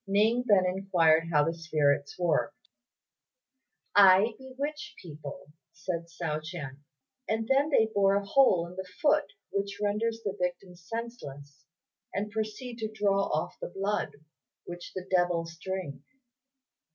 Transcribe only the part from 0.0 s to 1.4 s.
Ning then inquired